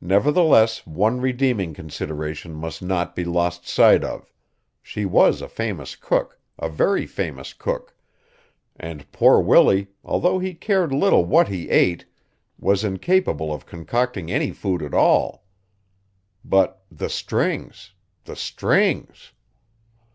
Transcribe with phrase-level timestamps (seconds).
[0.00, 4.32] Nevertheless one redeeming consideration must not be lost sight of
[4.82, 7.94] she was a famous cook, a very famous cook;
[8.76, 12.06] and poor Willie, although he cared little what he ate,
[12.58, 15.44] was incapable of concocting any food at all.
[16.42, 17.92] But the strings,
[18.24, 19.32] the strings!